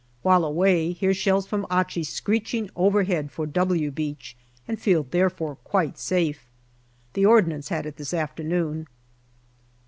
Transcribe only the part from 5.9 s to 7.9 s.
safe. The Ordnance had